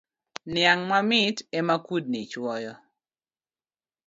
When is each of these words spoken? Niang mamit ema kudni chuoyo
Niang 0.51 0.81
mamit 0.89 1.37
ema 1.57 1.75
kudni 1.85 2.19
chuoyo 2.31 2.73